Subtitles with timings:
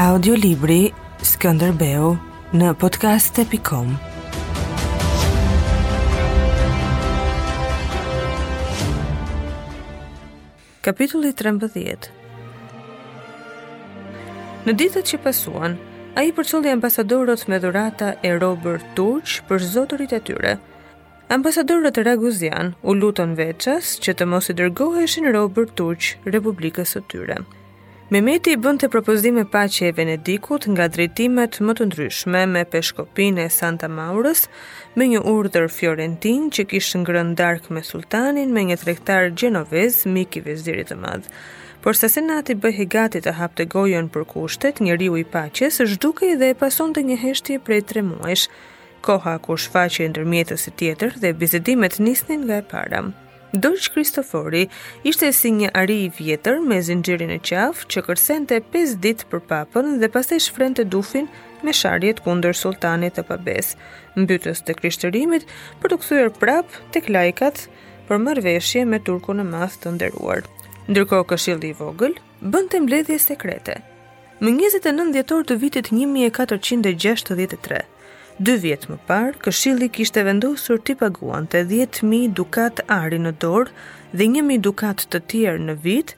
[0.00, 0.86] Audiolibri
[1.20, 2.14] Skënderbeu
[2.56, 3.90] në podcast.com
[10.88, 12.08] Kapitulli 13
[14.64, 15.76] Në ditët që pasuan,
[16.16, 20.56] a i përculli ambasadorët me dhurata e Robert Turq për zotërit e tyre.
[21.36, 27.42] Ambasadorët Raguzian u lutën veças që të mos i dërgoheshin Robert Turq Republikës së tyre.
[28.10, 33.36] Mehmeti bënte të propozim e paqe e Venedikut nga drejtimet më të ndryshme me peshkopin
[33.38, 34.40] e Santa Maurës,
[34.98, 40.40] me një urdhër Fiorentin që kishë ngrën dark me sultanin me një trektar Gjenovez, mik
[40.40, 41.30] i vezirit të madhë.
[41.86, 45.78] Por sasenati senati bëhe gati të hap të gojën për kushtet, një riu i paqes
[45.86, 48.48] është duke dhe e pason të një heshtje prej tre muesh,
[49.06, 53.14] koha ku shfaqe e ndërmjetës e tjetër dhe bizedimet nisnin nga e param.
[53.54, 54.66] Dolç Kristofori
[55.04, 59.40] ishte si një ari i vjetër me zinxhirin e qafë që kërsente 5 ditë për
[59.50, 61.26] papën dhe pastaj shfrente dufin
[61.66, 63.72] me sharjet kundër sultanit të Pabes,
[64.22, 65.50] mbytës të krishterimit
[65.82, 67.64] për të kthyer prap tek laikat
[68.08, 70.46] për marrveshje me turkun e madh të nderuar.
[70.90, 72.14] Ndërkohë këshilli i vogël
[72.54, 73.80] bënte mbledhje sekrete.
[74.40, 77.82] Më 29 dhjetor të vitit 1463,
[78.40, 83.68] Dy vjetë më parë, këshilli kishte vendosur t'i paguan të 10.000 dukat ari në dorë
[84.16, 86.16] dhe 1.000 dukat të tjerë në vitë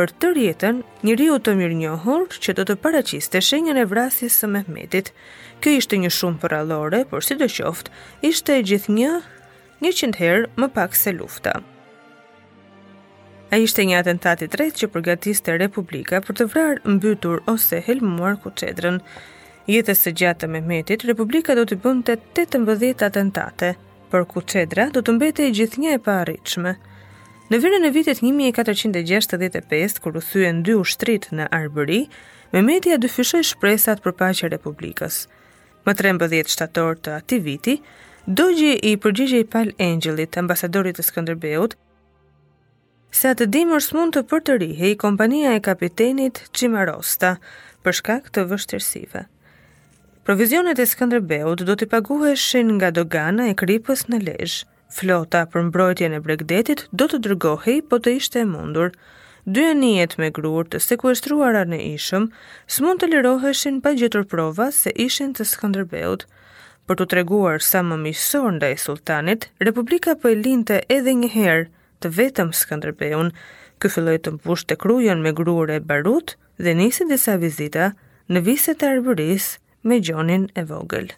[0.00, 4.40] për të rjetën një riu të mirë njohur që do të paraqiste shenjën e vrasjes
[4.42, 5.12] së Mehmetit.
[5.62, 7.94] Kjo ishte një shumë për alore, por si do qoftë,
[8.26, 9.12] ishte e gjithë një,
[9.86, 11.54] një herë më pak se lufta.
[13.54, 14.50] A ishte një atentat i
[14.82, 18.98] që përgatiste Republika për të vrarë mbytur ose helmuar ku qedrën.
[19.68, 23.74] Jetës së gjatë të Mehmetit, Republika do të bënte 18 atentate,
[24.12, 26.22] për ku qedra do të mbete i një e pa
[27.50, 32.06] Në vire e vitet 1465, kur u thyen dy ushtrit në Arbëri,
[32.52, 35.26] Mehmeti ja fyshoj shpresat për paqe Republikës.
[35.86, 37.74] Më 13 shtator të ati viti,
[38.26, 38.98] dogji i
[39.36, 41.74] i Pal Angelit, ambasadorit të Skënderbeut,
[43.10, 47.34] se atë dimër s'mund të përtërihej kompania e kapitenit Chimarosta
[47.82, 49.26] për shkak të vështirësive.
[50.30, 54.60] Provizionet e Skënderbeut do t'i paguheshin nga dogana e Kripës në Lezhë.
[54.98, 58.92] Flota për mbrojtjen e Bregdetit do të dërgohej, po të ishte e mundur.
[59.56, 62.28] Dy anijet me grur të sekuestruara në ishëm,
[62.76, 66.22] s'mund të liroheshin pa gjetur prova se ishin të Skënderbeut.
[66.86, 71.64] Për të treguar sa më miqësor ndaj sultanit, Republika po e linte edhe një herë
[72.06, 73.32] të vetëm Skënderbeun.
[73.82, 77.90] Ky filloi të mbushte krujën me grur e barut dhe nisi disa vizita
[78.30, 81.12] në viset e arbërisë me gjonin e vogël.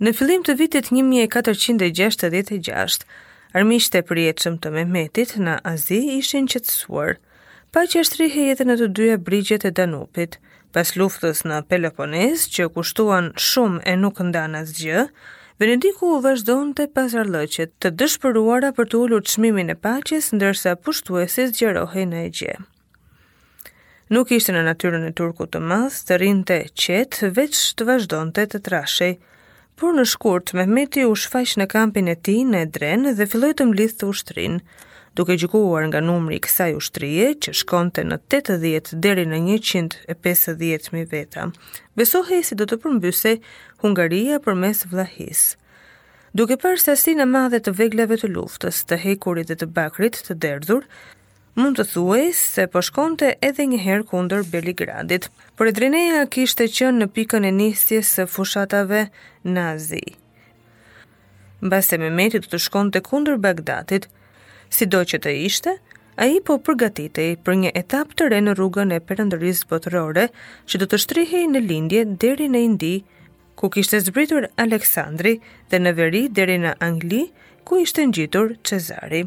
[0.00, 3.00] Në fillim të vitit 1466,
[3.56, 7.14] armisht e përjetëshëm të Mehmetit në Azi ishin qetësuar,
[7.72, 8.64] pa që është rihe të
[8.98, 10.38] dyja brigjet e Danupit,
[10.72, 15.08] pas luftës në Peloponez, që kushtuan shumë e nuk ndan asgjë,
[15.56, 20.76] Venediku u vazhdojnë të pazarlëqet të dëshpëruara për të ullur të shmimin e paches, ndërsa
[20.84, 22.64] pushtuesis gjerohi në e gjemë.
[24.06, 28.60] Nuk ishte në natyrën e turku të madh, të rinte qet, veç të vazhdonte të
[28.68, 29.16] trashej.
[29.76, 33.66] Por në shkurt Mehmeti u shfaq në kampin e tij në Edren dhe filloi të
[33.66, 34.60] mlidhte ushtrin.
[35.18, 41.10] Duke gjikuar nga numri i kësaj ushtrie që shkonte në 80 deri në 150 mijë
[41.16, 41.48] veta,
[41.98, 43.34] besohej se do të përmbyse
[43.82, 45.48] Hungaria përmes vllahis.
[46.36, 50.36] Duke parë sasinë e madhe të veglave të luftës, të hekurit dhe të bakrit të
[50.44, 50.84] derdhur,
[51.60, 55.30] mund të thuaj se po shkonte edhe një herë kundër Beligradit.
[55.56, 59.06] Por Edrineja kishte qenë në pikën e nisjes së fushatave
[59.56, 60.02] nazi.
[61.64, 64.04] Mbase Mehmeti do të shkonte kundër Bagdadit,
[64.76, 65.72] sido që të ishte,
[66.24, 70.26] ai po përgatitej për një etapë të re në rrugën e perëndërisë botërore,
[70.68, 72.94] që do të shtrihej në lindje deri në Indi,
[73.56, 75.38] ku kishte zbritur Aleksandri
[75.72, 77.24] dhe në veri deri në Angli,
[77.64, 79.24] ku ishte ngjitur Cezari.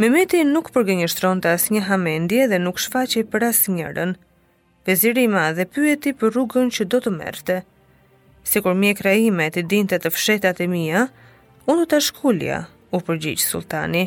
[0.00, 4.14] Mehmeti nuk përgënjështron të asë një hamendje dhe nuk shfaqe për asë njërën.
[4.88, 7.58] Veziri ma dhe pyeti për rrugën që do të merte.
[8.48, 11.02] Si kur mje krajime të dinte të fshetat e mija,
[11.68, 12.62] unë të shkullja,
[12.96, 14.06] u përgjyqë sultani.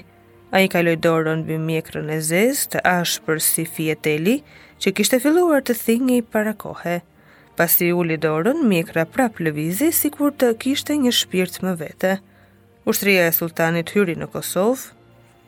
[0.55, 4.39] A i kaloj dorën bë mjekrën e zez të ashë për si fjeteli
[4.81, 6.97] që kishte filluar të thingi para kohë.
[7.59, 12.17] Pasi u lidorën, mjekra prap lëvizi si kur të kishte një shpirt më vete.
[12.89, 14.89] Ushtria e sultanit hyri në Kosovë,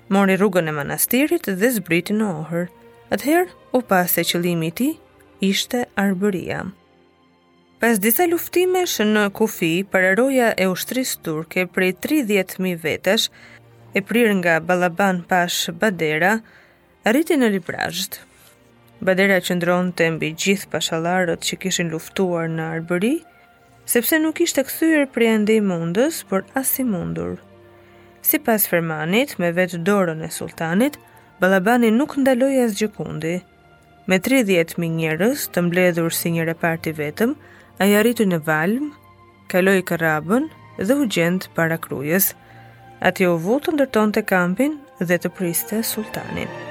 [0.10, 2.68] mori rrugën e manastirit dhe zbriti në ohër.
[3.14, 4.94] Atëherë u pa se qëllimi i tij
[5.52, 6.62] ishte arbëria.
[7.82, 13.28] Pas disa luftimesh në Kufi, pararoja e ushtrisë turke prej 30.000 vetesh,
[13.98, 16.38] e prirë nga Balaban Pash Badera,
[17.04, 18.18] arriti në Librazhd.
[19.06, 23.14] Badera qëndronë të mbi gjithë pashalarët që kishin luftuar në arbëri,
[23.86, 27.36] sepse nuk ishte këthyrë prej ende i mundës, por as i mundur.
[28.28, 30.98] Si pas fermanit, me vetë dorën e sultanit,
[31.40, 33.32] Balabani nuk ndaloj e gjekundi.
[34.10, 37.38] Me 30.000 njërës të mbledhur si një reparti vetëm,
[37.80, 38.92] a jarritu në valm,
[39.54, 40.52] kaloi kërabën
[40.84, 42.34] dhe u gjendë para krujës.
[43.12, 46.67] Ati u vutë ndërton të kampin dhe të priste sultanin.